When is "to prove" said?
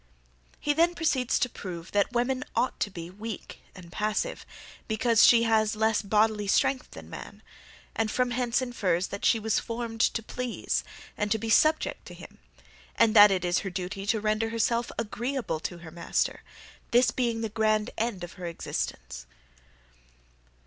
1.37-1.91